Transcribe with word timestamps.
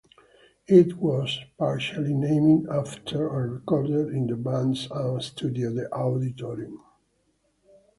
It 0.65 0.97
was 0.97 1.41
partially 1.59 2.15
named 2.15 2.67
after 2.69 3.27
and 3.39 3.53
recorded 3.53 4.15
in 4.15 4.25
the 4.25 4.35
band's 4.35 4.87
own 4.89 5.21
studio, 5.21 5.71
The 5.71 5.89
Odditorium. 5.93 6.79